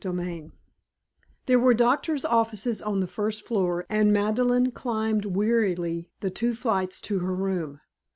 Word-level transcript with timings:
XXXVI 0.01 0.51
There 1.45 1.59
were 1.59 1.75
doctors' 1.75 2.25
offices 2.25 2.81
on 2.81 3.01
the 3.01 3.07
first 3.07 3.45
floor 3.45 3.85
and 3.87 4.11
Madeleine 4.11 4.71
climbed 4.71 5.25
wearily 5.25 6.11
the 6.21 6.31
two 6.31 6.55
flights 6.55 6.99
to 7.01 7.19
her 7.19 7.35
room. 7.35 7.81